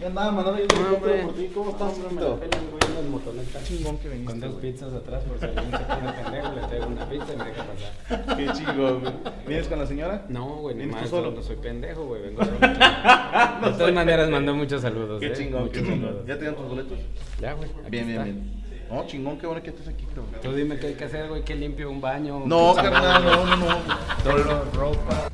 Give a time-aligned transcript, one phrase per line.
[0.00, 1.50] Ya andaba mandando yo un por ti.
[1.52, 2.40] ¿Cómo estás, Fernando?
[3.40, 4.30] Está chingón que viniste.
[4.30, 7.36] Con dos pizzas atrás, por si alguien se pone pendejo, le traigo una pizza y
[7.36, 8.36] me deja pasar.
[8.36, 9.12] Qué chingón, güey.
[9.46, 10.26] ¿Vienes con la señora?
[10.28, 11.10] No, güey, ni ¿Vienes tú más.
[11.10, 11.30] solo?
[11.32, 12.22] No soy pendejo, güey.
[12.22, 12.42] Vengo
[13.70, 15.20] De todas maneras, mandó muchos saludos.
[15.20, 15.32] Qué eh.
[15.32, 16.26] chingón, qué chingón.
[16.26, 16.98] ¿Ya te dieron tus boletos?
[17.40, 17.70] Ya, güey.
[17.88, 18.62] Bien, bien, bien.
[18.90, 20.26] No, chingón, qué bueno que estés aquí, cabrón.
[20.42, 21.44] Tú dime qué hay que hacer, güey.
[21.44, 22.42] Que limpio un baño.
[22.46, 23.76] No, carnal, no, no, no.
[24.22, 25.28] Solo ropa.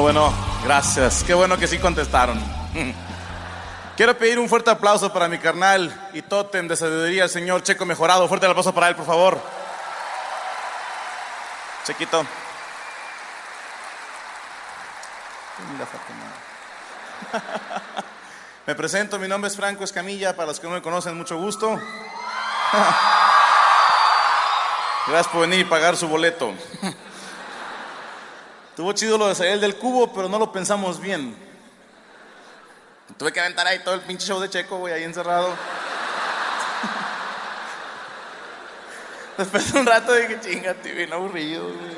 [0.00, 1.24] Bueno, gracias.
[1.24, 2.38] Qué bueno que sí contestaron.
[3.96, 7.86] Quiero pedir un fuerte aplauso para mi carnal y tótem de sabiduría, el señor Checo
[7.86, 8.28] Mejorado.
[8.28, 9.40] Fuerte el aplauso para él, por favor.
[11.84, 12.26] Chequito.
[18.66, 21.70] Me presento, mi nombre es Franco Escamilla, para los que no me conocen, mucho gusto.
[25.06, 26.52] Gracias por venir y pagar su boleto.
[28.76, 31.34] Tuvo chido lo de salir del cubo, pero no lo pensamos bien.
[33.16, 35.48] Tuve que aventar ahí todo el pinche show de Checo, güey, ahí encerrado.
[39.38, 41.96] Después de un rato dije, chingate, bien aburrido, güey.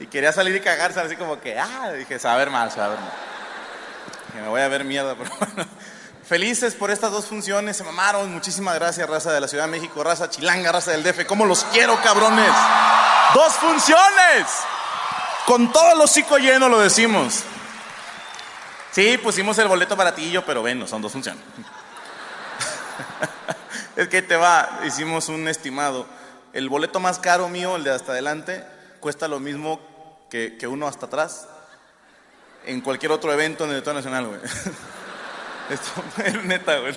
[0.00, 2.98] Y quería salir y cagarse así como que, ah, dije, ver mal, ver mal.
[4.28, 5.68] Dije, me voy a ver mierda, pero bueno.
[6.26, 8.32] Felices por estas dos funciones, se mamaron.
[8.32, 11.26] Muchísimas gracias, raza de la Ciudad de México, raza chilanga, raza del DF.
[11.26, 12.50] ¿Cómo los quiero, cabrones?
[13.34, 14.46] ¡Dos funciones!
[15.46, 17.42] Con todo el hocico lleno lo decimos.
[18.92, 21.42] Sí, pusimos el boleto baratillo, pero bueno, son dos funciones.
[23.96, 26.06] es que te va, hicimos un estimado.
[26.52, 28.64] El boleto más caro mío, el de hasta adelante,
[29.00, 29.80] cuesta lo mismo
[30.30, 31.48] que, que uno hasta atrás
[32.66, 34.40] en cualquier otro evento en el Auditorio Nacional, güey.
[35.70, 35.90] Esto
[36.24, 36.96] es neta, güey.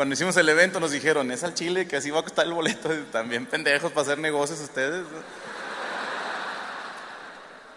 [0.00, 2.54] Cuando hicimos el evento nos dijeron, es al Chile que así va a costar el
[2.54, 2.88] boleto.
[3.12, 5.04] También pendejos para hacer negocios ustedes.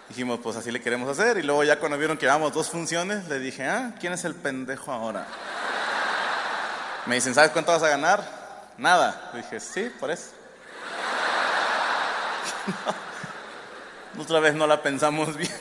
[0.07, 1.37] Dijimos, pues así le queremos hacer.
[1.37, 4.35] Y luego ya cuando vieron que llevamos dos funciones, le dije, ah, ¿quién es el
[4.35, 5.27] pendejo ahora?
[7.07, 8.23] Me dicen, ¿sabes cuánto vas a ganar?
[8.77, 9.29] Nada.
[9.33, 10.29] dije, sí, por eso.
[14.17, 15.51] Otra vez no la pensamos bien.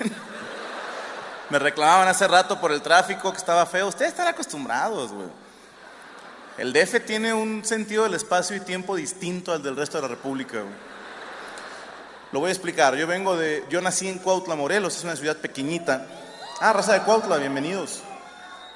[1.50, 3.88] Me reclamaban hace rato por el tráfico que estaba feo.
[3.88, 5.42] Ustedes están acostumbrados, güey.
[6.58, 10.08] El DF tiene un sentido del espacio y tiempo distinto al del resto de la
[10.08, 10.62] República.
[12.30, 12.94] Lo voy a explicar.
[12.94, 16.06] Yo vengo de, yo nací en Cuautla, Morelos, es una ciudad pequeñita.
[16.60, 18.02] Ah, raza de Cuautla, bienvenidos.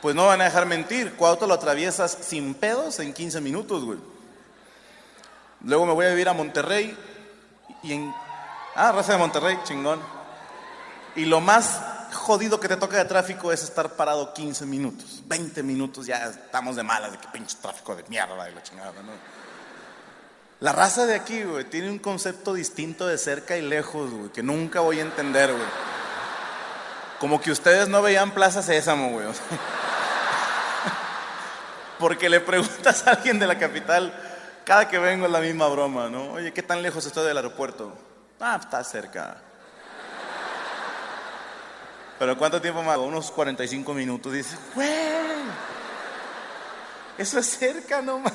[0.01, 3.99] Pues no van a dejar mentir, Cuautla lo atraviesas sin pedos en 15 minutos, güey.
[5.63, 6.97] Luego me voy a vivir a Monterrey
[7.83, 8.15] y en...
[8.75, 10.01] Ah, raza de Monterrey, chingón.
[11.15, 11.81] Y lo más
[12.17, 15.23] jodido que te toca de tráfico es estar parado 15 minutos.
[15.27, 19.03] 20 minutos ya estamos de malas, de que pinche tráfico de mierda y la chingada,
[19.03, 19.13] ¿no?
[20.59, 24.43] La raza de aquí, güey, tiene un concepto distinto de cerca y lejos, güey, que
[24.43, 25.69] nunca voy a entender, güey.
[27.21, 29.27] Como que ustedes no veían Plaza Sésamo, güey.
[31.99, 34.13] porque le preguntas a alguien de la capital,
[34.65, 36.33] cada que vengo es la misma broma, ¿no?
[36.33, 37.93] Oye, ¿qué tan lejos estoy del aeropuerto?
[38.41, 39.37] Ah, está cerca.
[42.19, 42.99] Pero ¿cuánto tiempo más?
[42.99, 44.33] Unos 45 minutos.
[44.33, 44.89] Dices, güey,
[47.19, 48.35] eso es cerca, no mames.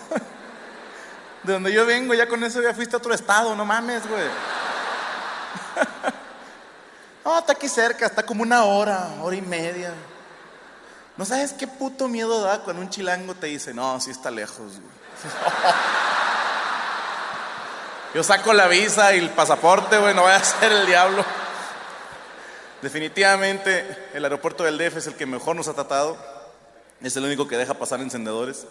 [1.44, 4.24] De donde yo vengo, ya con eso ya fuiste a otro estado, no mames, güey.
[7.24, 9.94] No, está aquí cerca, está como una hora, hora y media.
[11.18, 14.58] ¿No sabes qué puto miedo da cuando un chilango te dice, no, sí está lejos,
[14.58, 15.32] güey?
[18.16, 21.24] Yo saco la visa y el pasaporte, güey, no voy a ser el diablo.
[22.82, 26.18] Definitivamente el aeropuerto del DF es el que mejor nos ha tratado.
[27.02, 28.66] Es el único que deja pasar encendedores.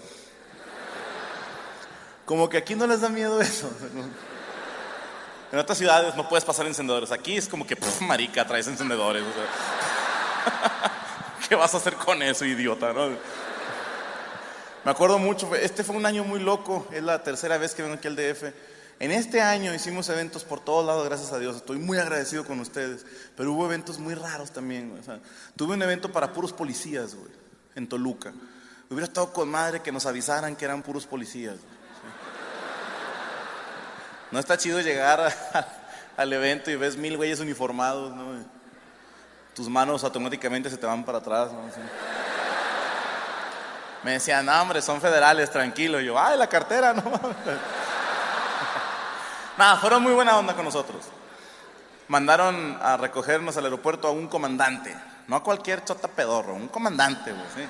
[2.24, 3.70] Como que aquí no les da miedo eso.
[5.52, 7.10] En otras ciudades no puedes pasar encendedores.
[7.10, 9.24] Aquí es como que, marica, traes encendedores.
[11.48, 12.92] ¿Qué vas a hacer con eso, idiota?
[14.84, 16.86] Me acuerdo mucho, este fue un año muy loco.
[16.92, 18.44] Es la tercera vez que vengo aquí al DF.
[19.00, 21.56] En este año hicimos eventos por todos lados, gracias a Dios.
[21.56, 23.06] Estoy muy agradecido con ustedes.
[23.34, 25.00] Pero hubo eventos muy raros también.
[25.56, 27.32] tuve un evento para puros policías, güey,
[27.76, 28.34] en Toluca.
[28.90, 31.56] Hubiera estado con madre que nos avisaran que eran puros policías.
[34.30, 35.34] No está chido llegar
[36.18, 38.44] al evento y ves mil güeyes uniformados, ¿no?
[39.54, 41.62] Tus manos automáticamente se te van para atrás, ¿no?
[44.02, 46.00] Me decían, no, hombre, son federales, tranquilo.
[46.00, 47.02] Y yo, ay, la cartera, no
[49.60, 51.04] Nada, fueron muy buena onda con nosotros.
[52.08, 54.96] Mandaron a recogernos al aeropuerto a un comandante,
[55.28, 57.62] no a cualquier chota pedorro, un comandante, ¿sí?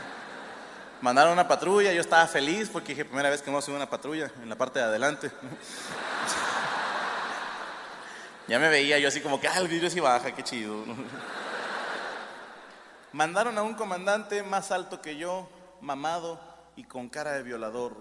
[1.00, 4.30] Mandaron una patrulla, yo estaba feliz porque dije, primera vez que hemos sido una patrulla
[4.40, 5.32] en la parte de adelante.
[8.46, 10.84] ya me veía yo así como que, ah, el vidrio sí baja, qué chido.
[13.10, 15.48] Mandaron a un comandante más alto que yo,
[15.80, 16.40] mamado
[16.76, 17.96] y con cara de violador,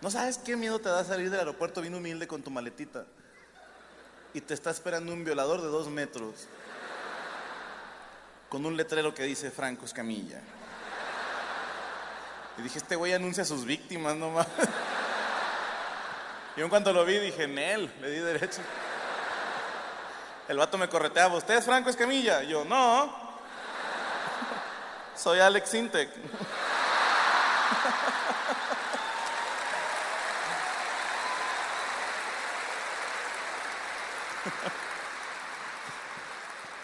[0.00, 3.04] ¿No sabes qué miedo te da salir del aeropuerto bien humilde con tu maletita?
[4.32, 6.46] Y te está esperando un violador de dos metros
[8.48, 10.40] con un letrero que dice Franco Escamilla.
[12.56, 14.46] Y dije, este güey anuncia a sus víctimas, no más.
[16.56, 18.60] Y en cuanto lo vi dije, Nel, le di derecho.
[20.48, 22.42] El vato me correteaba, ¿usted es Franco Escamilla?
[22.42, 23.28] yo, no.
[25.14, 26.10] Soy Alex Sintec.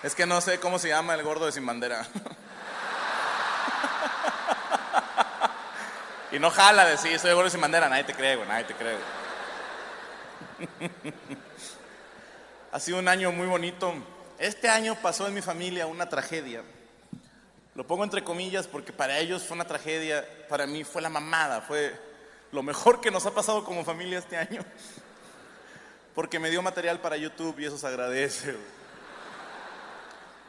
[0.05, 2.07] Es que no sé cómo se llama el gordo de sin bandera.
[6.31, 8.65] Y no jala de sí, soy gordo de sin bandera, nadie te cree, güey, nadie
[8.65, 8.99] te cree.
[12.73, 13.95] Ha sido un año muy bonito.
[14.39, 16.63] Este año pasó en mi familia una tragedia.
[17.75, 21.63] Lo pongo entre comillas porque para ellos fue una tragedia, para mí fue la mamada,
[21.63, 21.99] fue
[22.53, 24.63] lo mejor que nos ha pasado como familia este año
[26.15, 28.55] porque me dio material para YouTube y eso se agradece.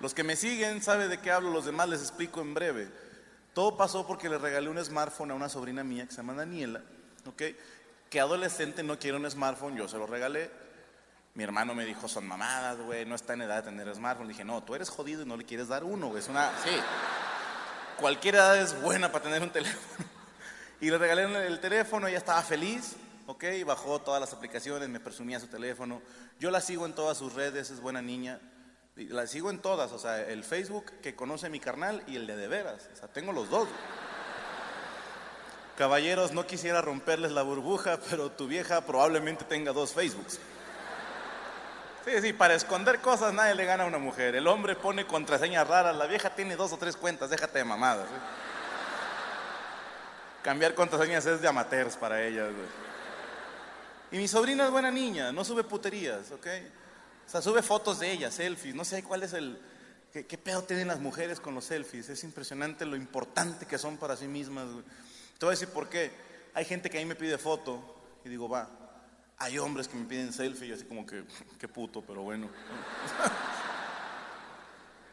[0.05, 2.87] Los que me siguen saben de qué hablo, los demás les explico en breve.
[3.55, 6.83] Todo pasó porque le regalé un smartphone a una sobrina mía que se llama Daniela,
[7.25, 7.41] ¿ok?
[8.07, 10.51] Que adolescente no quiere un smartphone, yo se lo regalé.
[11.33, 14.27] Mi hermano me dijo, son mamadas, güey, no está en edad de tener smartphone.
[14.27, 16.19] Le dije, no, tú eres jodido y no le quieres dar uno, güey.
[16.19, 16.69] Es una, sí.
[17.97, 20.07] Cualquier edad es buena para tener un teléfono.
[20.81, 22.95] Y le regalé el teléfono, ella estaba feliz.
[23.25, 23.43] ¿ok?
[23.65, 25.99] Bajó todas las aplicaciones, me presumía su teléfono.
[26.39, 28.39] Yo la sigo en todas sus redes, es buena niña.
[28.95, 32.37] La sigo en todas, o sea, el Facebook que conoce mi carnal y el de
[32.37, 32.87] de veras.
[32.93, 33.67] O sea, tengo los dos.
[35.77, 40.39] Caballeros, no quisiera romperles la burbuja, pero tu vieja probablemente tenga dos Facebooks.
[42.05, 44.35] Sí, sí, para esconder cosas nadie le gana a una mujer.
[44.35, 48.07] El hombre pone contraseñas raras, la vieja tiene dos o tres cuentas, déjate de mamadas.
[50.41, 52.49] Cambiar contraseñas es de amateurs para ellas.
[54.11, 56.47] Y mi sobrina es buena niña, no sube puterías, ¿ok?
[57.25, 58.75] O sea, sube fotos de ella, selfies.
[58.75, 59.59] No sé cuál es el.
[60.11, 62.07] ¿Qué, pedo tienen las mujeres con los selfies?
[62.09, 64.67] Es impresionante lo importante que son para sí mismas.
[65.37, 66.11] Te voy a decir por qué.
[66.53, 67.83] Hay gente que a mí me pide foto
[68.23, 68.69] y digo, va.
[69.37, 71.25] Hay hombres que me piden selfie y así como que,
[71.59, 72.49] qué puto, pero bueno.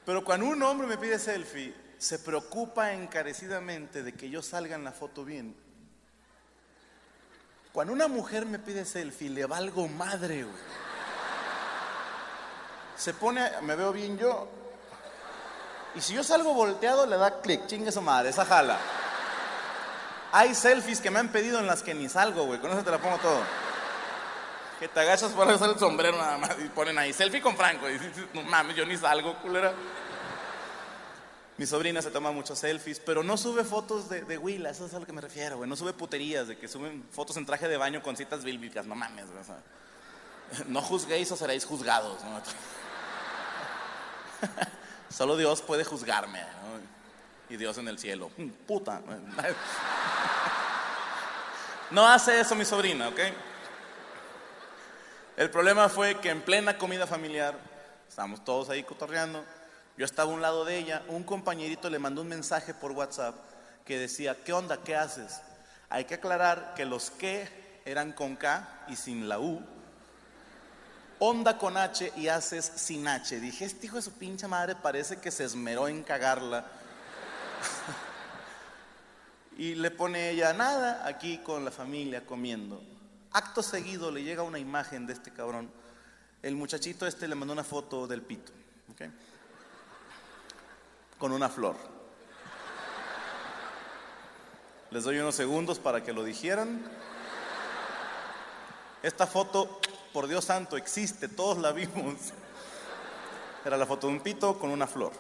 [0.05, 4.83] Pero cuando un hombre me pide selfie, se preocupa encarecidamente de que yo salga en
[4.83, 5.55] la foto bien.
[7.73, 10.92] Cuando una mujer me pide selfie, le valgo madre, güey.
[12.97, 14.49] Se pone, me veo bien yo.
[15.95, 18.79] Y si yo salgo volteado, le da clic, chingue su madre, esa jala.
[20.33, 22.59] Hay selfies que me han pedido en las que ni salgo, güey.
[22.59, 23.41] Con eso te la pongo todo.
[24.81, 27.89] Que te agachas para hacer el sombrero nada más y ponen ahí selfie con Franco.
[27.89, 29.73] Y dices, no mames, yo ni salgo, culera.
[31.59, 34.95] Mi sobrina se toma muchos selfies, pero no sube fotos de, de Willa, eso es
[34.95, 35.69] a lo que me refiero, güey.
[35.69, 38.95] No sube puterías, de que suben fotos en traje de baño con citas bíblicas, no
[38.95, 39.39] mames, güey.
[39.39, 39.59] o sea,
[40.67, 42.41] no juzguéis o seréis juzgados, ¿no?
[45.09, 46.41] Solo Dios puede juzgarme.
[47.49, 48.31] Y Dios en el cielo.
[48.37, 49.01] Mm, Puta.
[51.91, 53.19] No hace eso mi sobrina, ¿ok?
[55.37, 57.55] El problema fue que en plena comida familiar,
[58.09, 59.45] estábamos todos ahí cotorreando,
[59.99, 63.35] yo estaba a un lado de ella, un compañerito le mandó un mensaje por WhatsApp
[63.85, 64.79] que decía, ¿qué onda?
[64.79, 65.43] ¿Qué haces?
[65.91, 67.47] Hay que aclarar que los que
[67.85, 69.63] eran con K y sin la U,
[71.25, 73.39] onda con H y haces sin H.
[73.39, 76.67] Dije, este hijo de su pinche madre parece que se esmeró en cagarla.
[79.57, 82.83] y le pone ella, nada, aquí con la familia comiendo.
[83.31, 85.71] Acto seguido le llega una imagen de este cabrón.
[86.43, 88.51] El muchachito este le mandó una foto del pito.
[88.91, 89.03] ¿ok?
[91.19, 91.77] Con una flor.
[94.91, 96.85] Les doy unos segundos para que lo dijeran.
[99.05, 99.81] Esta foto,
[100.13, 102.17] por Dios santo, existe, todos la vimos.
[103.65, 105.13] Era la foto de un pito con una flor.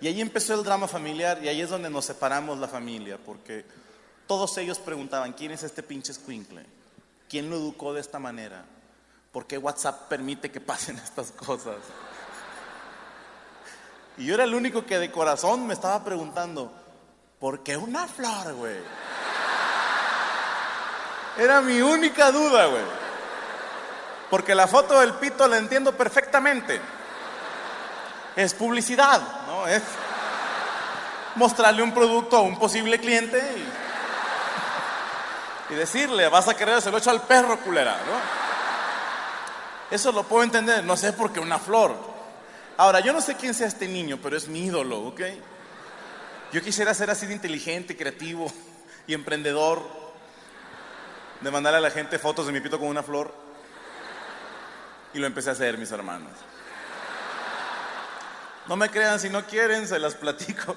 [0.00, 3.64] Y ahí empezó el drama familiar y ahí es donde nos separamos la familia, porque
[4.26, 6.64] todos ellos preguntaban, ¿quién es este pinche squinkle?
[7.28, 8.64] ¿Quién lo educó de esta manera?
[9.32, 11.76] ¿Por qué WhatsApp permite que pasen estas cosas?
[14.16, 16.72] Y yo era el único que de corazón me estaba preguntando,
[17.38, 18.78] ¿por qué una flor, güey?
[21.36, 22.97] Era mi única duda, güey.
[24.30, 26.80] Porque la foto del pito la entiendo perfectamente.
[28.36, 29.66] Es publicidad, ¿no?
[29.66, 29.82] Es
[31.34, 33.40] mostrarle un producto a un posible cliente
[35.70, 38.38] y, decirle, vas a querer, se lo echo al perro, culera, ¿no?
[39.94, 41.94] Eso lo puedo entender, no sé por qué una flor.
[42.76, 45.20] Ahora, yo no sé quién sea este niño, pero es mi ídolo, ¿ok?
[46.52, 48.50] Yo quisiera ser así de inteligente, creativo
[49.06, 49.82] y emprendedor,
[51.40, 53.47] de mandarle a la gente fotos de mi pito con una flor.
[55.14, 56.32] Y lo empecé a hacer, mis hermanos.
[58.66, 60.76] No me crean, si no quieren, se las platico.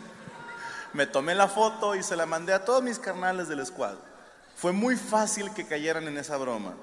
[0.93, 3.95] Me tomé la foto y se la mandé a todos mis carnales del squad.
[4.55, 6.73] Fue muy fácil que cayeran en esa broma.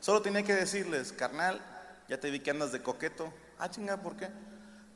[0.00, 1.60] Solo tenía que decirles, carnal,
[2.08, 3.32] ya te vi que andas de coqueto.
[3.58, 4.28] Ah, chinga, ¿por qué?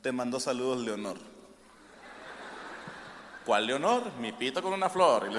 [0.02, 1.18] Te mandó saludos Leonor.
[3.44, 4.12] ¿Cuál Leonor?
[4.18, 5.30] Mi pito con una flor.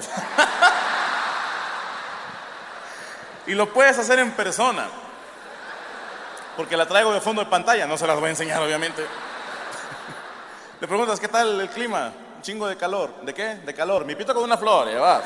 [3.46, 4.88] Y, lo puedes hacer en persona.
[6.58, 9.06] Porque la traigo de fondo de pantalla, no se las voy a enseñar, obviamente.
[10.80, 12.12] Le preguntas, ¿qué tal el clima?
[12.34, 13.14] Un chingo de calor.
[13.22, 13.54] ¿De qué?
[13.64, 14.04] De calor.
[14.04, 15.22] Mi pito con una flor, ya vas.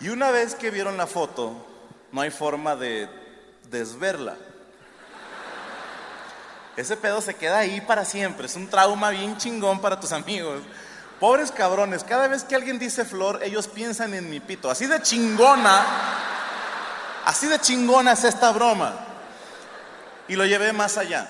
[0.00, 1.52] Y una vez que vieron la foto,
[2.12, 3.10] no hay forma de
[3.68, 4.36] desverla.
[6.74, 8.46] Ese pedo se queda ahí para siempre.
[8.46, 10.62] Es un trauma bien chingón para tus amigos.
[11.20, 14.70] Pobres cabrones, cada vez que alguien dice flor, ellos piensan en mi pito.
[14.70, 15.84] Así de chingona,
[17.26, 19.06] así de chingona es esta broma.
[20.28, 21.28] Y lo llevé más allá.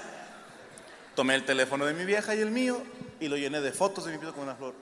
[1.14, 2.82] Tomé el teléfono de mi vieja y el mío
[3.20, 4.74] y lo llené de fotos de mi pito con una flor.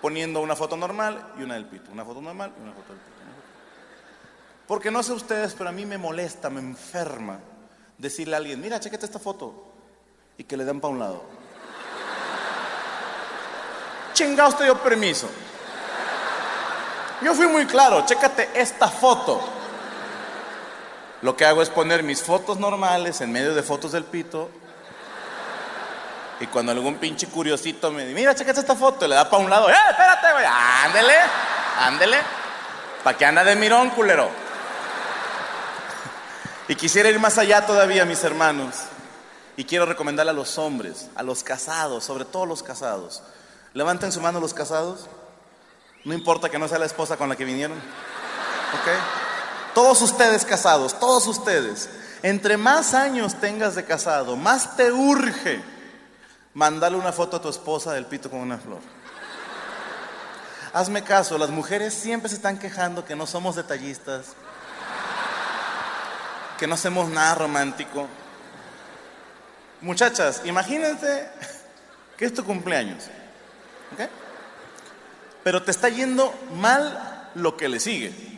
[0.00, 1.90] Poniendo una foto normal y una del pito.
[1.90, 3.10] Una foto normal y una foto del pito.
[4.66, 7.40] Porque no sé ustedes, pero a mí me molesta, me enferma
[7.98, 9.72] decirle a alguien, mira, chéquete esta foto.
[10.38, 11.24] Y que le den para un lado.
[14.12, 15.28] Chingados te dio permiso.
[17.22, 19.59] Yo fui muy claro, chécate esta foto.
[21.22, 24.50] Lo que hago es poner mis fotos normales en medio de fotos del pito.
[26.40, 29.50] Y cuando algún pinche curiosito me dice, mira, chécate esta foto, le da para un
[29.50, 30.46] lado, ¡eh, espérate, güey!
[30.46, 31.14] ¡Ándele!
[31.78, 32.16] ¡Ándele!
[33.04, 34.30] ¿Para qué anda de mirón, culero?
[36.68, 38.76] Y quisiera ir más allá todavía, mis hermanos.
[39.56, 43.22] Y quiero recomendarle a los hombres, a los casados, sobre todo los casados.
[43.74, 45.06] Levanten su mano los casados.
[46.04, 47.76] No importa que no sea la esposa con la que vinieron.
[47.76, 49.29] ¿Ok?
[49.74, 51.88] Todos ustedes casados, todos ustedes.
[52.22, 55.62] Entre más años tengas de casado, más te urge
[56.54, 58.80] mandarle una foto a tu esposa del pito con una flor.
[60.72, 64.34] Hazme caso, las mujeres siempre se están quejando que no somos detallistas,
[66.58, 68.06] que no hacemos nada romántico.
[69.80, 71.28] Muchachas, imagínense
[72.16, 73.04] que es tu cumpleaños,
[73.94, 74.08] ¿ok?
[75.42, 78.29] Pero te está yendo mal lo que le sigue.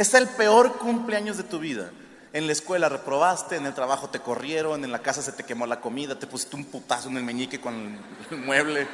[0.00, 1.90] Es el peor cumpleaños de tu vida.
[2.32, 5.66] En la escuela reprobaste, en el trabajo te corrieron, en la casa se te quemó
[5.66, 7.98] la comida, te pusiste un putazo en el meñique con
[8.30, 8.88] el mueble.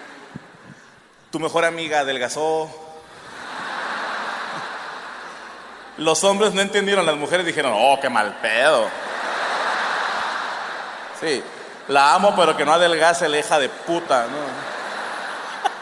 [1.30, 2.68] Tu mejor amiga adelgazó.
[5.98, 8.88] Los hombres no entendieron, las mujeres dijeron, oh, qué mal pedo.
[11.20, 11.40] Sí,
[11.86, 14.26] la amo, pero que no adelgace la hija de puta.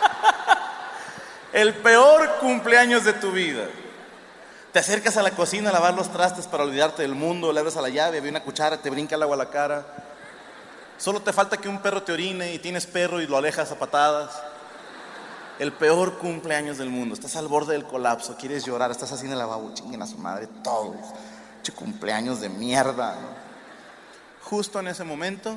[1.55, 3.65] El peor cumpleaños de tu vida.
[4.75, 7.77] Te acercas a la cocina a lavar los trastes para olvidarte del mundo, le abres
[7.77, 9.87] a la llave, ve una cuchara, te brinca el agua a la cara.
[10.99, 13.79] Solo te falta que un perro te orine y tienes perro y lo alejas a
[13.79, 14.33] patadas.
[15.61, 17.15] El peor cumpleaños del mundo.
[17.15, 20.19] Estás al borde del colapso, quieres llorar, estás así en el lavabo, chinguen a su
[20.19, 20.97] madre, todos.
[21.77, 23.15] Cumpleaños de mierda.
[24.43, 25.57] Justo en ese momento,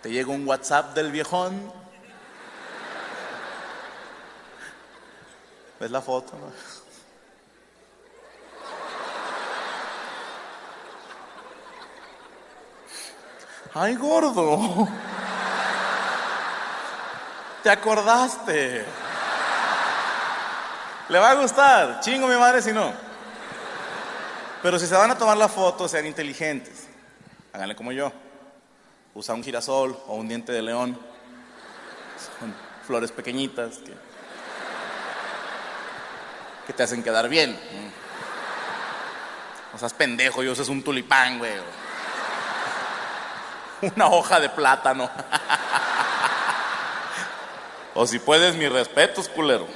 [0.00, 1.81] te llega un WhatsApp del viejón.
[5.82, 6.34] ¿Ves la foto?
[13.74, 14.86] Ay, gordo.
[17.64, 18.84] ¿Te acordaste?
[21.08, 21.98] ¿Le va a gustar?
[21.98, 22.92] Chingo mi madre si no.
[24.62, 26.86] Pero si se van a tomar la foto, sean inteligentes.
[27.52, 28.12] Háganle como yo.
[29.14, 30.96] Usa un girasol o un diente de león.
[32.38, 32.54] Son
[32.86, 34.11] flores pequeñitas que,
[36.72, 37.58] te hacen quedar bien.
[39.74, 41.52] O seas pendejo y usas un tulipán, güey.
[43.96, 45.10] Una hoja de plátano.
[47.94, 49.66] O si puedes, mis respetos, culero.